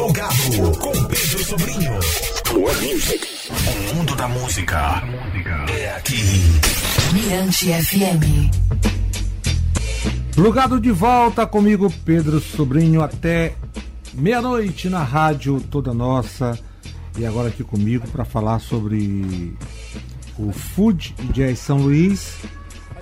Plugado 0.00 0.78
com 0.78 0.92
Pedro 1.04 1.44
Sobrinho. 1.44 1.92
Plug 2.44 2.94
Music. 2.94 3.28
O 3.50 3.94
mundo 3.94 4.16
da 4.16 4.26
música 4.28 5.02
é 5.68 5.94
aqui. 5.94 6.16
Mirante 7.12 7.66
FM. 7.70 8.50
Plugado 10.34 10.80
de 10.80 10.90
volta 10.90 11.46
comigo, 11.46 11.92
Pedro 12.02 12.40
Sobrinho, 12.40 13.02
até 13.02 13.54
meia-noite 14.14 14.88
na 14.88 15.04
rádio 15.04 15.60
toda 15.70 15.92
nossa. 15.92 16.58
E 17.18 17.26
agora 17.26 17.48
aqui 17.48 17.62
comigo 17.62 18.08
para 18.08 18.24
falar 18.24 18.58
sobre 18.58 19.54
o 20.38 20.50
Food 20.50 21.14
Jazz 21.30 21.58
São 21.58 21.76
Luís. 21.76 22.38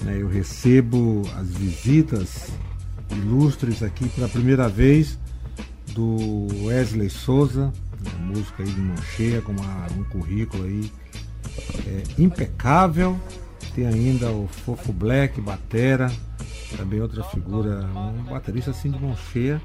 Né, 0.03 0.19
eu 0.21 0.27
recebo 0.27 1.23
as 1.39 1.47
visitas 1.47 2.49
ilustres 3.13 3.85
aqui 3.85 4.09
pela 4.09 4.29
primeira 4.29 4.69
vez 4.69 5.17
do 5.99 6.47
Wesley 6.65 7.11
Souza, 7.11 7.73
né, 8.01 8.11
música 8.21 8.63
aí 8.63 8.71
de 8.71 8.81
mão 8.81 8.97
cheia, 8.99 9.43
com 9.43 9.51
uma, 9.51 9.87
um 9.99 10.05
currículo 10.05 10.63
aí 10.63 10.93
é, 11.87 12.05
impecável. 12.23 13.19
Tem 13.75 13.85
ainda 13.85 14.31
o 14.31 14.47
Fofo 14.47 14.93
Black, 14.93 15.41
Batera, 15.41 16.09
também 16.77 17.01
outra 17.01 17.25
figura, 17.25 17.85
um 17.97 18.23
baterista 18.25 18.71
assim 18.71 18.93
de 18.93 18.99
mão 19.01 19.17
cheia, 19.17 19.61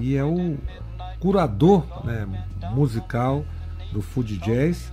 e 0.00 0.14
é 0.14 0.22
o 0.24 0.56
curador 1.18 1.84
né, 2.04 2.24
musical 2.72 3.44
do 3.92 4.00
Food 4.00 4.38
Jazz. 4.38 4.92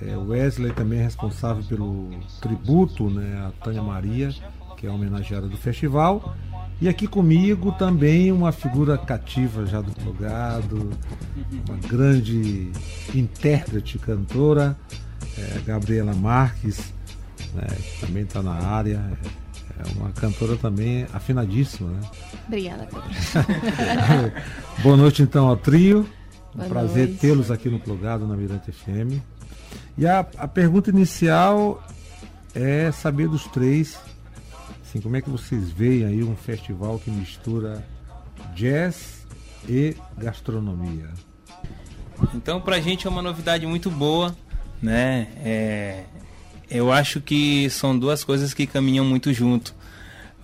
É, 0.00 0.16
Wesley 0.16 0.72
também 0.72 1.00
é 1.00 1.02
responsável 1.02 1.64
pelo 1.64 2.10
tributo 2.40 3.10
né, 3.10 3.44
a 3.44 3.64
Tânia 3.64 3.82
Maria, 3.82 4.32
que 4.76 4.86
é 4.86 4.90
homenageada 4.90 5.48
do 5.48 5.56
festival. 5.56 6.36
E 6.80 6.88
aqui 6.88 7.06
comigo 7.06 7.72
também 7.72 8.30
uma 8.30 8.52
figura 8.52 8.98
cativa 8.98 9.64
já 9.64 9.80
do 9.80 9.90
plugado, 9.92 10.90
uma 11.66 11.78
grande 11.88 12.70
intérprete, 13.14 13.98
cantora, 13.98 14.76
é, 15.38 15.58
Gabriela 15.64 16.14
Marques, 16.14 16.92
né, 17.54 17.66
que 17.66 18.06
também 18.06 18.24
está 18.24 18.42
na 18.42 18.52
área. 18.52 19.02
É, 19.22 19.46
é 19.78 19.98
uma 19.98 20.10
cantora 20.12 20.56
também 20.56 21.06
afinadíssima. 21.12 21.90
Né? 21.90 22.00
Obrigada. 22.46 22.88
Boa 24.82 24.96
noite 24.96 25.22
então 25.22 25.48
ao 25.48 25.56
trio. 25.56 26.06
Um 26.54 26.58
Boa 26.58 26.68
prazer 26.68 27.16
tê-los 27.16 27.50
aqui 27.50 27.68
no 27.68 27.78
Plugado 27.80 28.26
na 28.26 28.36
Mirante 28.36 28.72
FM. 28.72 29.20
E 29.98 30.06
a, 30.06 30.20
a 30.20 30.48
pergunta 30.48 30.90
inicial 30.90 31.82
é 32.54 32.90
saber 32.90 33.28
dos 33.28 33.44
três, 33.46 33.98
assim, 34.96 35.00
como 35.00 35.16
é 35.16 35.20
que 35.20 35.30
vocês 35.30 35.70
veem 35.70 36.04
aí 36.04 36.22
um 36.22 36.34
festival 36.36 36.98
que 36.98 37.10
mistura 37.10 37.86
jazz 38.54 39.26
e 39.68 39.94
gastronomia? 40.16 41.08
Então, 42.34 42.60
pra 42.60 42.80
gente 42.80 43.06
é 43.06 43.10
uma 43.10 43.22
novidade 43.22 43.66
muito 43.66 43.90
boa, 43.90 44.34
né? 44.80 45.28
É, 45.44 46.04
eu 46.70 46.90
acho 46.90 47.20
que 47.20 47.68
são 47.70 47.98
duas 47.98 48.24
coisas 48.24 48.54
que 48.54 48.66
caminham 48.66 49.04
muito 49.04 49.32
junto: 49.32 49.74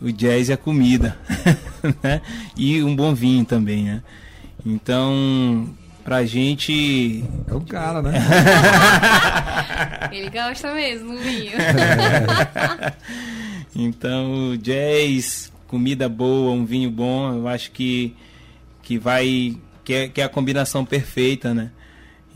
o 0.01 0.13
jazz 0.13 0.49
e 0.49 0.53
a 0.53 0.57
comida, 0.57 1.17
né? 2.03 2.21
E 2.57 2.83
um 2.83 2.95
bom 2.95 3.15
vinho 3.15 3.45
também, 3.45 3.85
né? 3.85 4.03
Então, 4.65 5.75
pra 6.05 6.25
gente. 6.25 7.25
É 7.49 7.55
o 7.55 7.61
cara, 7.63 8.03
né? 8.03 8.13
Ele 10.13 10.29
gosta 10.29 10.75
mesmo 10.75 11.15
do 11.15 11.19
vinho. 11.21 11.53
Então, 13.75 14.51
o 14.51 14.57
jazz, 14.59 15.53
comida 15.67 16.09
boa, 16.09 16.53
um 16.53 16.65
vinho 16.65 16.91
bom, 16.91 17.33
eu 17.35 17.49
acho 17.49 17.71
que, 17.73 18.15
que 18.83 18.99
vai. 18.99 19.57
Que 19.85 19.95
é, 19.95 20.09
que 20.09 20.21
é 20.21 20.25
a 20.25 20.29
combinação 20.29 20.85
perfeita, 20.85 21.53
né? 21.53 21.71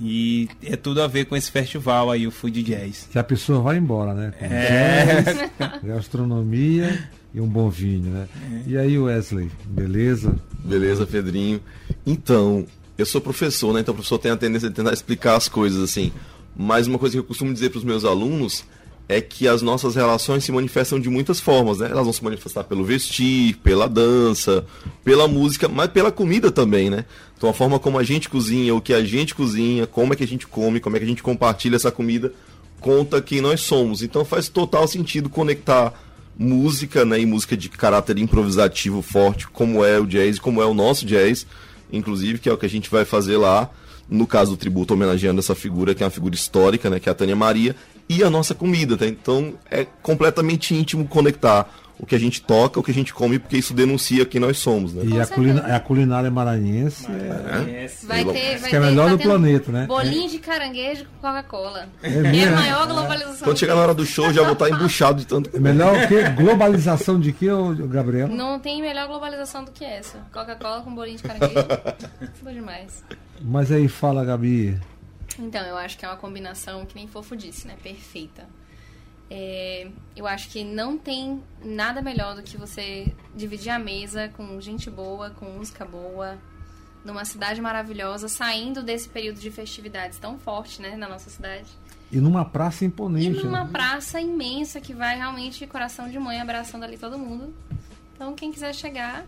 E 0.01 0.49
é 0.63 0.77
tudo 0.77 1.01
a 1.01 1.07
ver 1.07 1.25
com 1.27 1.37
esse 1.37 1.51
festival 1.51 2.11
aí, 2.11 2.27
o 2.27 2.31
Food 2.31 2.63
Jazz. 2.63 3.09
que 3.11 3.19
a 3.19 3.25
pessoa 3.25 3.61
vai 3.61 3.79
embora, 3.79 4.13
né? 4.13 4.33
Com 4.39 4.45
É. 4.45 5.23
jazz, 5.23 5.51
gastronomia 5.85 7.09
e 7.33 7.41
um 7.41 7.47
bom 7.47 7.71
vinho, 7.71 8.11
né? 8.11 8.29
E 8.67 8.77
aí, 8.77 8.99
Wesley, 8.99 9.51
beleza? 9.65 10.35
Beleza, 10.65 11.07
Pedrinho. 11.07 11.61
Então, 12.05 12.67
eu 12.99 13.07
sou 13.07 13.21
professor, 13.21 13.73
né? 13.73 13.81
Então 13.81 13.93
o 13.93 13.97
professor 13.97 14.19
tem 14.19 14.33
a 14.33 14.37
tendência 14.37 14.69
de 14.69 14.75
tentar 14.75 14.93
explicar 14.93 15.37
as 15.37 15.49
coisas 15.49 15.83
assim. 15.83 16.13
Mas 16.55 16.87
uma 16.87 16.99
coisa 16.99 17.15
que 17.15 17.19
eu 17.21 17.25
costumo 17.25 17.53
dizer 17.55 17.71
para 17.71 17.79
os 17.79 17.85
meus 17.85 18.05
alunos 18.05 18.65
é 19.09 19.21
que 19.21 19.47
as 19.47 19.63
nossas 19.63 19.95
relações 19.95 20.43
se 20.43 20.51
manifestam 20.51 20.99
de 20.99 21.09
muitas 21.09 21.39
formas, 21.39 21.79
né? 21.79 21.89
Elas 21.91 22.05
vão 22.05 22.13
se 22.13 22.25
manifestar 22.25 22.65
pelo 22.65 22.85
vestir, 22.85 23.57
pela 23.59 23.89
dança, 23.89 24.67
pela 25.05 25.29
música, 25.29 25.69
mas 25.69 25.89
pela 25.89 26.11
comida 26.11 26.51
também, 26.51 26.91
né? 26.91 27.05
Então 27.37 27.49
a 27.49 27.53
forma 27.53 27.79
como 27.79 27.99
a 27.99 28.03
gente 28.03 28.29
cozinha, 28.29 28.75
o 28.75 28.81
que 28.81 28.93
a 28.93 29.05
gente 29.05 29.35
cozinha, 29.35 29.87
como 29.87 30.13
é 30.13 30.17
que 30.17 30.25
a 30.25 30.29
gente 30.29 30.47
come, 30.47 30.81
como 30.81 30.97
é 30.97 30.99
que 30.99 31.05
a 31.05 31.09
gente 31.09 31.23
compartilha 31.23 31.77
essa 31.77 31.93
comida, 31.93 32.33
conta 32.81 33.23
quem 33.23 33.41
nós 33.41 33.61
somos. 33.61 34.03
Então 34.03 34.25
faz 34.25 34.49
total 34.49 34.89
sentido 34.89 35.29
conectar 35.29 35.93
música, 36.39 37.05
né, 37.05 37.21
e 37.21 37.27
música 37.27 37.57
de 37.57 37.69
caráter 37.69 38.19
improvisativo 38.19 39.01
forte, 39.03 39.49
como 39.49 39.85
é 39.85 39.99
o 39.99 40.07
jazz, 40.07 40.39
como 40.39 40.61
é 40.61 40.67
o 40.67 40.75
nosso 40.75 41.07
jazz, 41.07 41.47
inclusive, 41.91 42.39
que 42.39 42.49
é 42.49 42.53
o 42.53 42.59
que 42.59 42.67
a 42.67 42.69
gente 42.69 42.91
vai 42.91 43.05
fazer 43.05 43.39
lá, 43.39 43.71
no 44.09 44.27
caso 44.27 44.51
do 44.53 44.57
tributo 44.57 44.95
homenageando 44.95 45.41
essa 45.41 45.55
figura, 45.55 45.95
que 45.95 46.03
é 46.03 46.07
uma 46.07 46.11
figura 46.11 46.35
histórica, 46.35 46.91
né, 46.91 47.01
que 47.01 47.09
é 47.09 47.13
a 47.13 47.15
Tânia 47.15 47.35
Maria, 47.35 47.75
e 48.09 48.23
a 48.23 48.31
nossa 48.31 48.55
comida, 48.55 48.97
tá? 48.97 49.07
Então 49.07 49.55
é 49.71 49.87
completamente 50.03 50.75
íntimo 50.75 51.07
conectar 51.07 51.69
o 51.99 52.05
que 52.05 52.15
a 52.15 52.19
gente 52.19 52.43
toca, 52.43 52.79
o 52.79 52.83
que 52.83 52.91
a 52.91 52.95
gente 52.95 53.15
come, 53.15 53.39
porque 53.39 53.57
isso 53.57 53.73
denuncia 53.73 54.27
quem 54.27 54.39
nós 54.39 54.59
somos, 54.59 54.93
né? 54.93 55.03
E 55.07 55.19
a, 55.19 55.27
culina- 55.27 55.63
a 55.75 55.81
culinária 55.81 56.31
maranhense 56.31 57.07
é, 57.11 57.89
Vai 58.03 58.19
Pelo- 58.19 58.33
ter, 58.35 58.41
vai 58.43 58.55
Acho 58.57 58.69
que 58.69 58.77
é 58.77 58.81
melhor 58.81 59.05
tá 59.09 59.17
do 59.17 59.19
planeta, 59.23 59.73
né? 59.73 59.87
Bolinho 59.87 60.29
de 60.29 60.39
caranguejo 60.39 61.05
com 61.07 61.27
Coca-Cola. 61.27 61.89
É, 62.03 62.11
mesmo? 62.11 62.53
a 62.55 62.61
maior 62.61 62.87
globalização. 62.87 63.45
Quando 63.49 63.59
chegar 63.59 63.75
na 63.77 63.81
hora 63.81 63.95
do 63.95 64.05
show, 64.05 64.31
já 64.31 64.43
vou 64.43 64.53
estar 64.53 64.69
embuchado 64.69 65.21
de 65.21 65.27
tanto. 65.27 65.49
é 65.57 65.59
melhor 65.59 65.97
o 66.05 66.07
quê? 66.07 66.23
Globalização 66.37 67.19
de 67.19 67.33
quê, 67.33 67.51
ô, 67.51 67.75
Gabriel? 67.75 68.29
Não 68.29 68.59
tem 68.61 68.83
melhor 68.83 69.07
globalização 69.09 69.65
do 69.65 69.71
que 69.71 69.83
essa. 69.83 70.19
Coca-Cola 70.35 70.83
com 70.83 70.95
bolinho 70.95 71.17
de 71.17 71.23
caranguejo. 71.23 71.55
Bom 72.45 72.53
demais. 72.53 73.03
Mas 73.41 73.73
aí 73.73 73.89
fala, 73.89 74.23
Gabi. 74.23 74.77
Então, 75.39 75.63
eu 75.63 75.77
acho 75.77 75.99
que 75.99 76.05
é 76.05 76.09
uma 76.09 76.17
combinação, 76.17 76.85
que 76.87 76.95
nem 76.95 77.07
Fofo 77.07 77.37
disse, 77.37 77.67
né? 77.67 77.77
Perfeita. 77.83 78.49
É, 79.29 79.89
eu 80.15 80.27
acho 80.27 80.49
que 80.51 80.63
não 80.63 80.97
tem 80.97 81.43
nada 81.65 82.01
melhor 82.01 82.37
do 82.37 82.43
que 82.43 82.57
você 82.57 83.13
dividir 83.35 83.71
a 83.71 83.79
mesa 83.79 84.29
com 84.37 84.61
gente 84.61 84.89
boa, 84.89 85.31
com 85.31 85.47
música 85.47 85.85
boa, 85.85 86.39
numa 87.05 87.25
cidade 87.25 87.61
maravilhosa, 87.61 88.29
saindo 88.29 88.83
desse 88.83 89.09
período 89.09 89.41
de 89.41 89.51
festividades 89.51 90.19
tão 90.19 90.39
forte, 90.39 90.81
né, 90.81 90.97
na 90.97 91.09
nossa 91.09 91.29
cidade. 91.29 91.67
E 92.11 92.19
numa 92.19 92.45
praça 92.45 92.85
E 92.85 92.87
imponente. 92.87 93.45
numa 93.45 93.65
né? 93.65 93.71
praça 93.73 94.21
imensa 94.21 94.81
que 94.81 94.95
vai 94.95 95.17
realmente 95.17 95.67
coração 95.67 96.09
de 96.09 96.19
mãe 96.21 96.41
abraçando 96.41 96.85
ali 96.85 96.97
todo 96.97 97.19
mundo. 97.19 97.53
Então, 98.15 98.33
quem 98.35 98.53
quiser 98.53 98.73
chegar, 98.75 99.27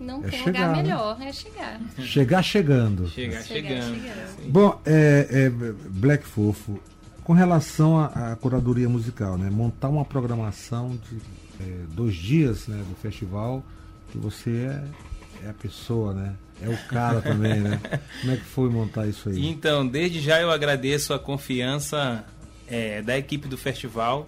não 0.00 0.24
É 0.24 0.28
tem 0.28 0.44
chegar, 0.44 0.46
lugar 0.68 0.76
né? 0.76 0.82
melhor, 0.82 1.22
é 1.22 1.32
chegar. 1.32 1.80
Chegar 1.98 2.42
chegando. 2.42 3.08
Chegar 3.08 3.42
Chegar 3.42 3.82
chegando. 3.82 4.00
chegando. 4.02 4.50
Bom, 4.50 4.80
é, 4.84 5.26
é, 5.30 5.50
Black 5.90 6.26
Fofo, 6.26 6.80
com 7.24 7.32
relação 7.32 7.98
à, 7.98 8.32
à 8.32 8.36
curadoria 8.36 8.88
musical, 8.88 9.36
né? 9.36 9.50
Montar 9.50 9.88
uma 9.88 10.04
programação 10.04 10.98
de 11.10 11.16
é, 11.60 11.84
dois 11.88 12.14
dias 12.14 12.68
né, 12.68 12.82
do 12.88 12.94
festival, 12.96 13.64
que 14.12 14.18
você 14.18 14.50
é, 14.50 15.46
é 15.46 15.50
a 15.50 15.54
pessoa, 15.54 16.12
né? 16.14 16.34
É 16.62 16.68
o 16.68 16.76
cara 16.88 17.20
também, 17.20 17.60
né? 17.60 17.80
Como 18.20 18.32
é 18.32 18.36
que 18.36 18.44
foi 18.44 18.70
montar 18.70 19.06
isso 19.06 19.28
aí? 19.28 19.46
Então, 19.46 19.86
desde 19.86 20.20
já 20.20 20.40
eu 20.40 20.50
agradeço 20.50 21.12
a 21.12 21.18
confiança 21.18 22.24
é, 22.66 23.02
da 23.02 23.18
equipe 23.18 23.46
do 23.48 23.58
festival, 23.58 24.26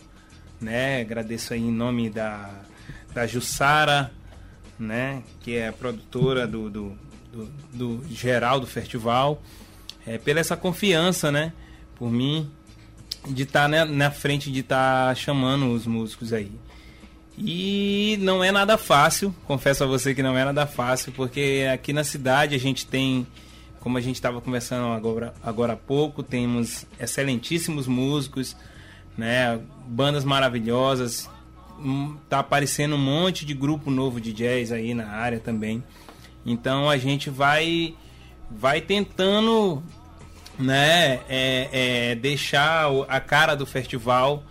né? 0.61 1.01
Agradeço 1.01 1.55
aí 1.55 1.61
em 1.61 1.73
nome 1.73 2.11
da, 2.11 2.51
da 3.15 3.27
Jussara, 3.27 4.11
né? 4.79 5.23
Que 5.41 5.57
é 5.57 5.69
a 5.69 5.73
produtora 5.73 6.47
do, 6.47 6.69
do, 6.71 6.99
do- 7.33 7.51
do 7.73 8.05
geral 8.11 8.61
do 8.61 8.67
festival, 8.67 9.43
é, 10.07 10.19
pela 10.19 10.41
essa 10.41 10.57
confiança, 10.57 11.31
né? 11.33 11.53
Por 11.97 12.11
mim, 12.11 12.51
de 13.29 13.43
estar 13.43 13.69
na, 13.69 13.85
na 13.85 14.11
frente, 14.11 14.51
de 14.53 14.61
estar 14.61 15.15
chamando 15.17 15.73
os 15.73 15.87
músicos 15.87 16.33
aí. 16.33 16.53
E 17.37 18.19
não 18.21 18.43
é 18.43 18.51
nada 18.51 18.77
fácil, 18.77 19.35
confesso 19.47 19.85
a 19.85 19.87
você 19.87 20.15
que 20.15 20.23
não 20.23 20.37
é 20.37 20.45
nada 20.45 20.67
fácil, 20.67 21.13
porque 21.13 21.67
aqui 21.73 21.93
na 21.93 22.03
cidade 22.03 22.55
a 22.55 22.59
gente 22.59 22.85
tem, 22.85 23.25
como 23.79 23.97
a 23.97 24.01
gente 24.01 24.17
estava 24.17 24.41
conversando 24.41 24.89
agora, 24.93 25.33
agora 25.43 25.75
há 25.75 25.77
pouco, 25.77 26.23
temos 26.23 26.85
excelentíssimos 26.99 27.87
músicos, 27.87 28.57
né, 29.17 29.61
bandas 29.87 30.25
maravilhosas, 30.25 31.31
tá 32.29 32.41
aparecendo 32.41 32.95
um 32.95 32.99
monte 32.99 33.45
de 33.45 33.55
grupo 33.55 33.91
novo 33.91 34.21
de 34.21 34.33
jazz 34.33 34.73
aí 34.73 34.95
na 34.95 35.09
área 35.09 35.39
também. 35.39 35.83
Então 36.45 36.89
a 36.89 36.97
gente 36.97 37.31
vai 37.31 37.95
vai 38.51 38.81
tentando 38.81 39.83
né, 40.59 41.21
é, 41.29 41.69
é, 41.73 42.15
deixar 42.15 42.91
a 43.09 43.21
cara 43.21 43.55
do 43.55 43.67
festival, 43.67 44.43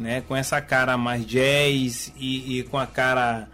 né, 0.00 0.22
com 0.22 0.34
essa 0.34 0.60
cara 0.60 0.96
mais 0.96 1.24
jazz 1.26 2.12
e, 2.16 2.58
e 2.58 2.62
com 2.64 2.78
a 2.78 2.86
cara 2.86 3.48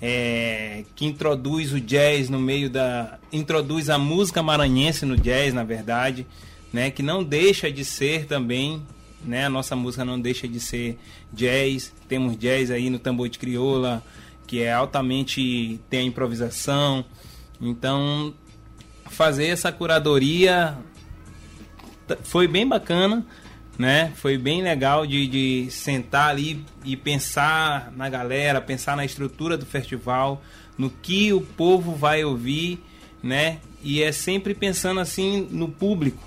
é, 0.00 0.84
que 0.96 1.04
introduz 1.04 1.72
o 1.72 1.80
jazz 1.80 2.30
no 2.30 2.38
meio 2.38 2.70
da. 2.70 3.18
introduz 3.32 3.90
a 3.90 3.98
música 3.98 4.42
maranhense 4.42 5.04
no 5.04 5.16
jazz, 5.16 5.52
na 5.52 5.62
verdade, 5.62 6.26
né? 6.72 6.90
Que 6.90 7.02
não 7.02 7.22
deixa 7.22 7.70
de 7.70 7.84
ser 7.84 8.24
também, 8.24 8.82
né? 9.24 9.46
A 9.46 9.50
nossa 9.50 9.76
música 9.76 10.04
não 10.04 10.20
deixa 10.20 10.48
de 10.48 10.60
ser 10.60 10.98
jazz. 11.32 11.92
Temos 12.08 12.36
jazz 12.36 12.70
aí 12.70 12.90
no 12.90 12.98
tambor 12.98 13.28
de 13.28 13.38
crioula, 13.38 14.02
que 14.46 14.62
é 14.62 14.72
altamente. 14.72 15.80
tem 15.88 16.00
a 16.00 16.04
improvisação. 16.04 17.04
Então, 17.60 18.34
fazer 19.10 19.46
essa 19.46 19.70
curadoria 19.70 20.76
foi 22.22 22.48
bem 22.48 22.66
bacana, 22.66 23.24
né? 23.78 24.12
Foi 24.16 24.36
bem 24.36 24.62
legal 24.62 25.06
de, 25.06 25.26
de 25.26 25.70
sentar 25.70 26.30
ali 26.30 26.64
e 26.84 26.96
pensar 26.96 27.92
na 27.96 28.08
galera, 28.08 28.60
pensar 28.60 28.96
na 28.96 29.04
estrutura 29.04 29.56
do 29.56 29.66
festival, 29.66 30.42
no 30.76 30.90
que 30.90 31.32
o 31.32 31.40
povo 31.40 31.94
vai 31.94 32.24
ouvir, 32.24 32.82
né? 33.22 33.58
E 33.82 34.02
é 34.02 34.12
sempre 34.12 34.54
pensando 34.54 35.00
assim 35.00 35.46
no 35.50 35.68
público, 35.68 36.22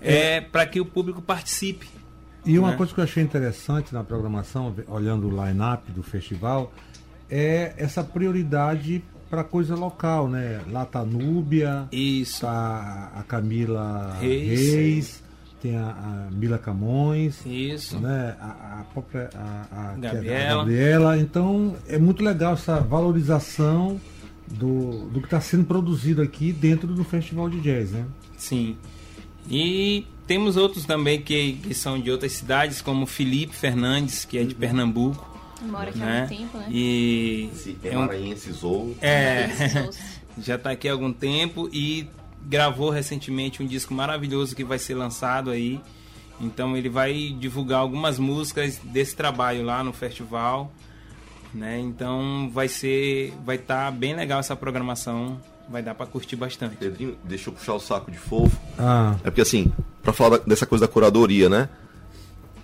é, 0.00 0.36
é 0.36 0.40
para 0.40 0.66
que 0.66 0.80
o 0.80 0.84
público 0.84 1.22
participe. 1.22 1.93
E 2.44 2.58
uma 2.58 2.72
né? 2.72 2.76
coisa 2.76 2.92
que 2.92 3.00
eu 3.00 3.04
achei 3.04 3.22
interessante 3.22 3.92
na 3.92 4.04
programação, 4.04 4.74
olhando 4.88 5.28
o 5.28 5.44
line-up 5.44 5.90
do 5.92 6.02
festival, 6.02 6.72
é 7.30 7.74
essa 7.76 8.04
prioridade 8.04 9.02
para 9.30 9.42
coisa 9.42 9.74
local, 9.74 10.28
né? 10.28 10.60
Lá 10.70 10.84
tá 10.84 11.00
a 11.00 11.04
Núbia, 11.04 11.88
Isso. 11.90 12.42
tá 12.42 13.12
a 13.14 13.22
Camila 13.22 14.16
Reis, 14.20 14.72
Reis 14.74 15.24
tem 15.64 15.78
a, 15.78 15.88
a, 16.28 16.30
Mila 16.30 16.58
Camões, 16.58 17.40
Isso. 17.46 17.98
né? 17.98 18.36
A, 18.38 18.80
a 18.80 18.84
própria 18.92 19.30
a, 19.34 19.92
a, 19.92 19.96
Gabriela. 19.96 20.52
a 20.52 20.56
Gabriela. 20.58 21.18
Então 21.18 21.74
é 21.88 21.98
muito 21.98 22.22
legal 22.22 22.52
essa 22.52 22.78
valorização 22.80 23.98
do, 24.46 25.08
do 25.08 25.20
que 25.20 25.26
está 25.26 25.40
sendo 25.40 25.64
produzido 25.64 26.20
aqui 26.20 26.52
dentro 26.52 26.88
do 26.88 27.02
Festival 27.02 27.48
de 27.48 27.60
Jazz, 27.60 27.92
né? 27.92 28.04
Sim. 28.36 28.76
E 29.48 30.06
temos 30.26 30.56
outros 30.56 30.84
também 30.84 31.20
que, 31.20 31.54
que 31.54 31.74
são 31.74 32.00
de 32.00 32.10
outras 32.10 32.32
cidades, 32.32 32.80
como 32.80 33.06
Felipe 33.06 33.54
Fernandes, 33.54 34.24
que 34.24 34.38
é 34.38 34.44
de 34.44 34.54
Pernambuco. 34.54 35.32
Mora 35.62 35.90
aqui 35.90 35.98
né? 35.98 36.16
há 36.16 36.18
muito 36.18 36.38
tempo, 36.40 36.58
né? 36.58 36.66
E 36.70 37.50
é, 37.82 37.88
é 37.94 37.98
um... 37.98 38.08
ou... 38.62 38.96
É, 39.00 39.48
já 40.38 40.56
está 40.56 40.70
aqui 40.70 40.88
há 40.88 40.92
algum 40.92 41.12
tempo 41.12 41.68
e 41.72 42.06
gravou 42.46 42.90
recentemente 42.90 43.62
um 43.62 43.66
disco 43.66 43.94
maravilhoso 43.94 44.54
que 44.54 44.64
vai 44.64 44.78
ser 44.78 44.94
lançado 44.94 45.50
aí. 45.50 45.80
Então 46.40 46.76
ele 46.76 46.88
vai 46.88 47.34
divulgar 47.38 47.78
algumas 47.78 48.18
músicas 48.18 48.78
desse 48.82 49.14
trabalho 49.14 49.64
lá 49.64 49.84
no 49.84 49.92
festival, 49.92 50.72
né? 51.52 51.78
Então 51.78 52.50
vai 52.52 52.68
ser, 52.68 53.32
vai 53.44 53.56
estar 53.56 53.86
tá 53.86 53.90
bem 53.90 54.14
legal 54.14 54.40
essa 54.40 54.56
programação, 54.56 55.40
vai 55.68 55.82
dar 55.82 55.94
para 55.94 56.06
curtir 56.06 56.36
bastante. 56.36 56.76
Pedrinho, 56.76 57.16
deixa 57.22 57.50
eu 57.50 57.54
puxar 57.54 57.74
o 57.74 57.80
saco 57.80 58.10
de 58.10 58.18
fofo. 58.18 58.58
Ah. 58.78 59.14
É 59.22 59.30
porque 59.30 59.42
assim, 59.42 59.72
para 60.04 60.12
falar 60.12 60.38
dessa 60.46 60.66
coisa 60.66 60.86
da 60.86 60.92
curadoria, 60.92 61.48
né? 61.48 61.68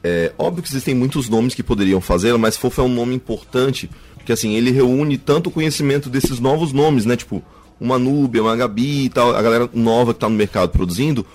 É 0.05 0.33
óbvio 0.39 0.63
que 0.63 0.69
existem 0.69 0.95
muitos 0.95 1.29
nomes 1.29 1.55
que 1.55 1.63
poderiam 1.63 2.01
fazer, 2.01 2.37
mas 2.39 2.57
fofo 2.57 2.81
é 2.81 2.85
um 2.85 2.89
nome 2.89 3.15
importante, 3.15 3.91
porque 4.15 4.33
assim, 4.33 4.55
ele 4.55 4.71
reúne 4.71 5.19
tanto 5.19 5.49
o 5.49 5.51
conhecimento 5.51 6.09
desses 6.09 6.39
novos 6.39 6.73
nomes, 6.73 7.05
né? 7.05 7.17
Tipo, 7.17 7.43
uma 7.81 7.99
Nubia, 7.99 8.43
uma 8.43 8.55
Gabi 8.55 9.07
e 9.07 9.09
tal, 9.09 9.35
a 9.35 9.43
galera 9.43 9.69
nova 9.73 10.13
que 10.13 10.19
está 10.19 10.29
no 10.29 10.37
mercado 10.37 10.71
produzindo, 10.71 11.27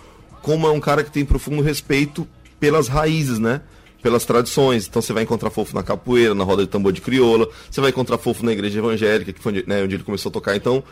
como 0.42 0.68
é 0.68 0.72
um 0.72 0.80
cara 0.80 1.04
que 1.04 1.12
tem 1.12 1.25
profundo 1.25 1.62
respeito 1.62 2.28
pelas 2.60 2.88
raízes, 2.88 3.40
né? 3.40 3.62
Pelas 4.01 4.25
tradições. 4.25 4.88
Então 4.88 5.01
você 5.01 5.12
vai 5.12 5.24
encontrar 5.24 5.50
fofo 5.50 5.75
na 5.75 5.81
capoeira, 5.81 6.36
na 6.36 6.44
roda 6.44 6.63
de 6.63 6.69
tambor 6.69 6.94
de 6.94 7.01
crioula, 7.01 7.48
você 7.69 7.81
vai 7.81 7.90
encontrar 7.90 8.19
fofo 8.19 8.46
na 8.46 8.51
igreja 8.51 8.78
evangélica, 8.78 9.34
que 9.34 9.42
foi 9.42 9.51
onde, 9.51 9.63
né, 9.68 9.84
onde 9.84 9.96
ele 9.96 10.04
começou 10.04 10.30
a 10.30 10.34
tocar. 10.34 10.56
Então 10.56 10.84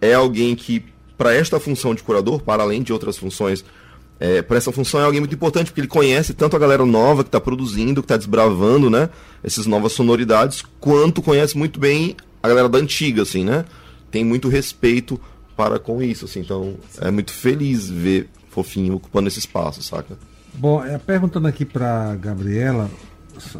é 0.00 0.14
alguém 0.14 0.54
que, 0.54 0.82
para 1.16 1.34
esta 1.34 1.60
função 1.60 1.94
de 1.94 2.02
curador, 2.02 2.42
para 2.42 2.62
além 2.62 2.82
de 2.82 2.92
outras 2.92 3.18
funções, 3.18 3.64
é, 4.22 4.40
para 4.40 4.56
essa 4.56 4.70
função 4.70 5.00
é 5.00 5.04
alguém 5.04 5.20
muito 5.20 5.34
importante, 5.34 5.66
porque 5.66 5.80
ele 5.80 5.88
conhece 5.88 6.32
tanto 6.32 6.54
a 6.54 6.58
galera 6.58 6.86
nova 6.86 7.24
que 7.24 7.28
está 7.28 7.40
produzindo, 7.40 8.00
que 8.02 8.06
está 8.06 8.16
desbravando, 8.16 8.88
né? 8.88 9.10
Essas 9.42 9.66
novas 9.66 9.92
sonoridades, 9.92 10.62
quanto 10.78 11.20
conhece 11.20 11.58
muito 11.58 11.80
bem 11.80 12.16
a 12.42 12.48
galera 12.48 12.68
da 12.68 12.78
antiga, 12.78 13.22
assim, 13.22 13.44
né? 13.44 13.64
tem 14.12 14.24
muito 14.24 14.48
respeito 14.48 15.18
para 15.56 15.78
com 15.78 16.00
isso, 16.00 16.26
assim. 16.26 16.40
Então, 16.40 16.76
é 17.00 17.10
muito 17.10 17.32
feliz 17.32 17.88
ver 17.88 18.28
Fofinho 18.50 18.94
ocupando 18.94 19.26
esse 19.26 19.38
espaço, 19.38 19.82
saca? 19.82 20.16
Bom, 20.54 20.84
é, 20.84 20.98
perguntando 20.98 21.48
aqui 21.48 21.64
para 21.64 22.14
Gabriela, 22.16 22.90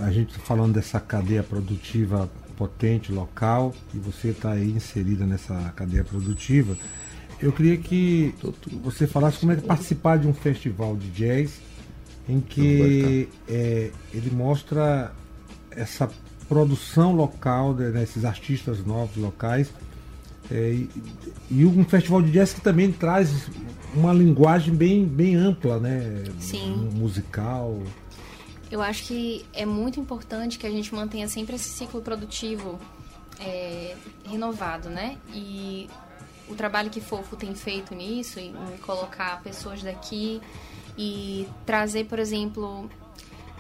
a 0.01 0.13
gente 0.13 0.35
tá 0.35 0.41
falando 0.41 0.75
dessa 0.75 1.01
cadeia 1.01 1.43
produtiva 1.43 2.31
potente, 2.57 3.11
local, 3.11 3.75
e 3.95 3.99
você 3.99 4.29
está 4.29 4.53
aí 4.53 4.71
inserida 4.71 5.25
nessa 5.25 5.55
cadeia 5.75 6.05
produtiva. 6.05 6.77
Eu 7.43 7.53
queria 7.53 7.77
que 7.77 8.33
você 8.83 9.07
falasse 9.07 9.39
como 9.39 9.53
é 9.53 9.57
que 9.57 9.63
participar 9.63 10.17
de 10.17 10.29
um 10.29 10.33
festival 10.33 10.97
de 10.97 11.11
jazz 11.11 11.61
em 12.29 12.41
que 12.41 13.29
é, 13.49 13.91
ele 14.15 14.31
mostra 14.31 15.13
essa 15.71 16.09
produção 16.49 17.15
local 17.15 17.75
desses 17.75 18.23
né, 18.23 18.29
artistas 18.29 18.85
novos 18.85 19.17
locais 19.17 19.73
é, 20.51 20.71
e, 20.71 20.91
e, 21.51 21.65
um 21.65 21.85
festival 21.85 22.21
de 22.21 22.31
jazz 22.31 22.53
que 22.53 22.61
também 22.61 22.93
traz 22.93 23.49
uma 23.95 24.13
linguagem 24.13 24.75
bem, 24.75 25.05
bem 25.05 25.35
ampla, 25.35 25.79
né? 25.79 26.25
Sim. 26.39 26.91
Musical. 26.95 27.83
Eu 28.71 28.83
acho 28.83 29.05
que 29.05 29.45
é 29.53 29.65
muito 29.65 30.01
importante 30.01 30.59
que 30.59 30.67
a 30.67 30.71
gente 30.71 30.95
mantenha 30.95 31.29
sempre 31.29 31.57
esse 31.57 31.69
ciclo 31.69 32.03
produtivo 32.03 32.79
é, 33.41 33.95
renovado, 34.25 34.89
né? 34.89 35.17
E 35.33 35.89
o 36.49 36.55
trabalho 36.55 36.91
que 36.91 37.01
Fofo 37.01 37.37
tem 37.37 37.55
feito 37.55 37.95
nisso, 37.95 38.39
em, 38.39 38.55
colocar 38.83 39.41
pessoas 39.43 39.83
daqui 39.83 40.41
e 40.97 41.49
trazer, 41.65 42.05
por 42.05 42.19
exemplo, 42.19 42.91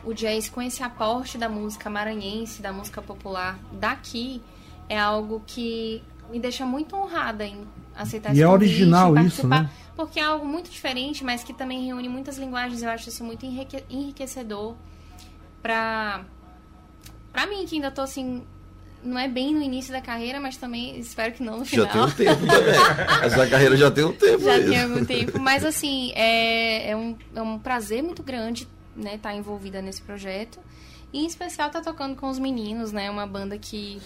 o 0.05 0.12
jazz 0.12 0.49
com 0.49 0.61
esse 0.61 0.82
aporte 0.82 1.38
da 1.38 1.49
música 1.49 1.88
maranhense, 1.88 2.61
da 2.61 2.73
música 2.73 3.00
popular 3.00 3.58
daqui, 3.73 4.43
é 4.88 4.99
algo 4.99 5.43
que 5.46 6.02
me 6.31 6.38
deixa 6.38 6.67
muito 6.67 6.96
honrada 6.96 7.44
em 7.44 7.67
aceitar 7.94 8.31
e 8.31 8.32
esse 8.32 8.43
é 8.43 8.49
original 8.49 9.17
isso, 9.19 9.46
né? 9.46 9.70
Porque 9.94 10.19
é 10.19 10.25
algo 10.25 10.46
muito 10.46 10.70
diferente, 10.70 11.23
mas 11.23 11.44
que 11.44 11.52
também 11.52 11.84
reúne 11.87 12.08
muitas 12.08 12.38
linguagens. 12.38 12.82
Eu 12.82 12.88
acho 12.88 13.11
isso 13.11 13.23
muito 13.23 13.44
enriquecedor 13.44 14.75
para 15.62 16.25
para 17.32 17.46
mim 17.46 17.64
que 17.67 17.76
ainda 17.76 17.90
tô 17.90 18.02
assim 18.02 18.43
não 19.02 19.19
é 19.19 19.28
bem 19.28 19.54
no 19.54 19.62
início 19.62 19.93
da 19.93 20.00
carreira, 20.00 20.40
mas 20.40 20.56
também 20.56 20.99
espero 20.99 21.32
que 21.32 21.43
não 21.43 21.58
no 21.58 21.64
final. 21.64 21.87
Já 21.87 21.93
tem 21.93 22.02
um 22.02 22.10
tempo 22.10 22.46
também. 22.46 22.75
Essa 23.25 23.46
carreira 23.49 23.76
já 23.76 23.90
tem 23.90 24.04
um 24.04 24.12
tempo. 24.12 24.44
Já 24.44 24.58
tem 24.58 24.82
algum 24.82 25.04
tempo. 25.04 25.38
Mas 25.38 25.64
assim, 25.64 26.12
é, 26.14 26.90
é, 26.90 26.96
um, 26.96 27.16
é 27.34 27.43
um 27.43 27.58
prazer 27.58 28.03
muito 28.03 28.22
grande 28.22 28.69
né, 28.96 29.17
estar 29.17 29.31
tá 29.31 29.34
envolvida 29.34 29.82
nesse 29.82 30.03
projeto. 30.03 30.58
E 31.12 31.20
em 31.20 31.27
especial 31.27 31.69
estar 31.69 31.81
tá 31.81 31.91
tocando 31.91 32.17
com 32.17 32.29
os 32.29 32.38
meninos, 32.38 32.93
né? 32.93 33.10
Uma 33.10 33.27
banda 33.27 33.58
que 33.58 34.00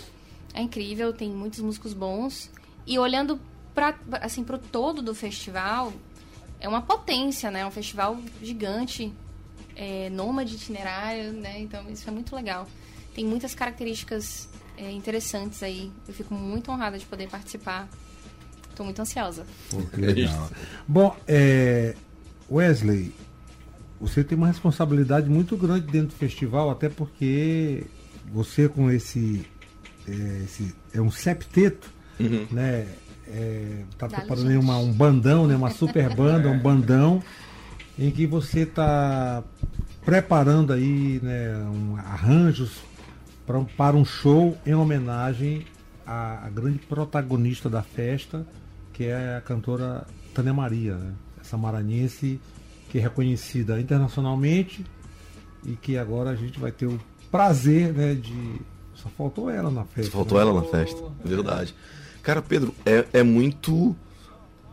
é 0.55 0.63
incrível, 0.63 1.13
tem 1.13 1.31
muitos 1.31 1.61
músicos 1.61 1.93
bons. 1.93 2.51
E 2.87 2.99
olhando 2.99 3.39
para 3.75 3.95
assim, 4.23 4.43
pro 4.43 4.59
todo 4.59 5.03
do 5.03 5.15
festival, 5.15 5.93
é 6.59 6.69
uma 6.69 6.83
potência, 6.83 7.51
né? 7.51 7.61
É 7.61 7.67
um 7.67 7.71
festival 7.71 8.19
gigante, 8.43 9.13
é, 9.77 10.09
nômade 10.11 10.55
itinerário, 10.55 11.33
né? 11.33 11.61
Então 11.61 11.89
isso 11.91 12.09
é 12.09 12.13
muito 12.13 12.35
legal. 12.35 12.67
Tem 13.15 13.25
muitas 13.25 13.55
características 13.55 14.49
é, 14.77 14.91
interessantes 14.93 15.63
aí. 15.63 15.91
Eu 16.07 16.15
fico 16.15 16.35
muito 16.35 16.71
honrada 16.71 16.99
de 16.99 17.05
poder 17.07 17.29
participar. 17.29 17.89
Estou 18.71 18.85
muito 18.85 19.01
ansiosa. 19.01 19.47
Pô, 19.71 19.83
que 19.83 19.97
legal. 20.01 20.51
Bom, 20.87 21.17
é, 21.27 21.95
Wesley, 22.51 23.13
você 24.01 24.23
tem 24.23 24.37
uma 24.37 24.49
responsabilidade 24.49 25.29
muito 25.29 25.57
grande 25.57 25.87
dentro 25.87 26.09
do 26.09 26.15
festival, 26.15 26.71
até 26.71 26.89
porque 26.89 27.85
você 28.33 28.69
com 28.69 28.91
esse 28.91 29.47
é, 30.07 30.43
esse, 30.45 30.75
é 30.93 31.01
um 31.01 31.11
septeto, 31.11 31.91
uhum. 32.21 32.47
né? 32.51 32.87
É, 33.29 33.83
tá 33.99 34.07
Dá 34.07 34.19
preparando 34.19 34.49
aí 34.51 34.57
uma, 34.57 34.79
um 34.79 34.93
bandão, 34.93 35.47
né? 35.47 35.57
Uma 35.57 35.71
super 35.71 36.15
banda, 36.15 36.49
um 36.49 36.59
bandão, 36.61 37.23
em 37.99 38.11
que 38.11 38.27
você 38.27 38.61
está 38.61 39.43
preparando 40.05 40.73
aí 40.73 41.19
né, 41.21 41.57
um, 41.57 41.97
arranjos 41.97 42.79
pra, 43.47 43.61
para 43.77 43.97
um 43.97 44.05
show 44.05 44.57
em 44.67 44.75
homenagem 44.75 45.67
à, 46.07 46.47
à, 46.47 46.51
grande 46.51 46.79
protagonista 46.79 47.71
da 47.71 47.83
festa, 47.83 48.47
que 48.93 49.05
é 49.05 49.37
a 49.37 49.41
cantora 49.41 50.07
Tânia 50.35 50.53
Maria, 50.53 50.97
né? 50.97 51.13
essa 51.41 51.57
maranhense 51.57 52.41
que 52.91 52.99
é 52.99 53.01
reconhecida 53.01 53.81
internacionalmente 53.81 54.85
e 55.65 55.73
que 55.73 55.97
agora 55.97 56.31
a 56.31 56.37
gente 56.37 56.59
vai 56.59 56.73
ter 56.73 56.87
o 56.87 57.01
prazer 57.31 57.93
né, 57.93 58.15
de 58.15 58.61
só 58.95 59.11
faltou 59.11 59.51
ela 59.51 59.71
na 59.71 59.85
festa. 59.85 60.11
Só 60.11 60.19
faltou 60.19 60.39
né? 60.39 60.45
ela 60.45 60.61
na 60.61 60.67
festa, 60.67 61.03
verdade. 61.25 61.75
Cara, 62.23 62.43
Pedro, 62.43 62.75
é, 62.85 63.05
é 63.13 63.23
muito. 63.23 63.95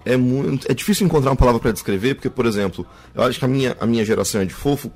É 0.05 0.17
muito. 0.17 0.69
É 0.69 0.73
difícil 0.73 1.05
encontrar 1.05 1.31
uma 1.31 1.35
palavra 1.35 1.59
para 1.59 1.71
descrever, 1.71 2.15
porque, 2.15 2.29
por 2.29 2.45
exemplo, 2.45 2.85
eu 3.13 3.23
acho 3.23 3.37
que 3.37 3.45
a 3.45 3.47
minha, 3.47 3.77
a 3.79 3.85
minha 3.85 4.03
geração 4.03 4.41
é 4.41 4.45
de 4.45 4.53
fofo 4.53 4.91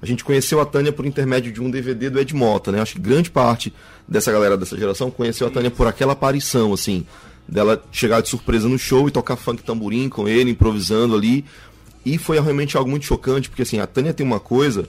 A 0.00 0.06
gente 0.06 0.24
conheceu 0.24 0.60
a 0.60 0.66
Tânia 0.66 0.92
por 0.92 1.04
intermédio 1.04 1.52
de 1.52 1.60
um 1.60 1.70
DVD 1.70 2.08
do 2.08 2.20
Ed 2.20 2.34
Mota, 2.34 2.70
né? 2.70 2.80
Acho 2.80 2.94
que 2.94 3.00
grande 3.00 3.30
parte 3.30 3.72
dessa 4.06 4.30
galera 4.30 4.56
dessa 4.56 4.76
geração 4.76 5.10
conheceu 5.10 5.46
a 5.46 5.50
Tânia 5.50 5.70
por 5.70 5.86
aquela 5.86 6.12
aparição, 6.12 6.72
assim, 6.72 7.04
dela 7.46 7.82
chegar 7.90 8.20
de 8.20 8.28
surpresa 8.28 8.68
no 8.68 8.78
show 8.78 9.08
e 9.08 9.10
tocar 9.10 9.36
funk 9.36 9.62
tamborim 9.62 10.08
com 10.08 10.28
ele, 10.28 10.50
improvisando 10.50 11.16
ali. 11.16 11.44
E 12.04 12.16
foi 12.16 12.40
realmente 12.40 12.76
algo 12.76 12.88
muito 12.88 13.06
chocante, 13.06 13.48
porque 13.48 13.62
assim, 13.62 13.80
a 13.80 13.86
Tânia 13.86 14.14
tem 14.14 14.24
uma 14.24 14.40
coisa 14.40 14.88